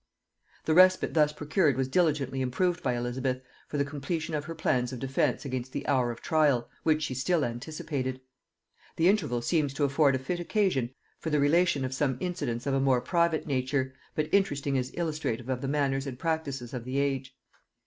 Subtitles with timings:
[0.65, 4.91] The respite thus procured was diligently improved by Elizabeth for the completion of her plans
[4.91, 8.19] of defence against the hour of trial, which she still anticipated.
[8.95, 12.73] The interval seems to afford a fit occasion for the relation of some incidents of
[12.73, 16.97] a more private nature, but interesting as illustrative of the manners and practices of the
[16.97, 17.37] age.